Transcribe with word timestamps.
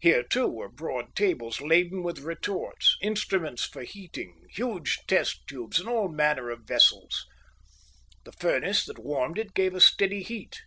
Here 0.00 0.24
too 0.24 0.48
were 0.48 0.68
broad 0.68 1.14
tables 1.14 1.60
laden 1.60 2.02
with 2.02 2.18
retorts, 2.24 2.96
instruments 3.00 3.64
for 3.64 3.82
heating, 3.84 4.46
huge 4.50 4.98
test 5.06 5.46
tubes, 5.46 5.78
and 5.78 5.88
all 5.88 6.08
manner 6.08 6.50
of 6.50 6.62
vessels. 6.66 7.24
The 8.24 8.32
furnace 8.32 8.84
that 8.86 8.98
warmed 8.98 9.38
it 9.38 9.54
gave 9.54 9.72
a 9.76 9.80
steady 9.80 10.24
heat. 10.24 10.58